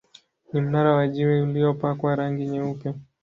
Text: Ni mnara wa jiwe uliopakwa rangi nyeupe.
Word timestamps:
Ni 0.53 0.61
mnara 0.61 0.93
wa 0.95 1.07
jiwe 1.07 1.41
uliopakwa 1.41 2.15
rangi 2.15 2.45
nyeupe. 2.45 2.93